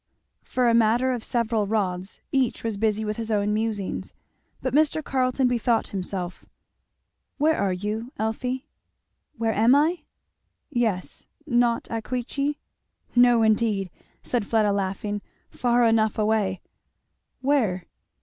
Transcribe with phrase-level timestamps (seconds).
[0.41, 4.15] For a matter of several rods each was busy with his own musings.
[4.59, 5.03] But Mr.
[5.03, 6.43] Carleton bethought himself.
[7.37, 8.65] "Where are you, Elfie?"
[9.37, 9.99] "Where am I?"
[10.71, 12.57] "Yes Not at Queechy?"
[13.15, 13.91] "No indeed,"
[14.23, 15.21] said Fleda laughing.
[15.51, 16.61] "Far enough away."
[17.41, 17.85] "Where?"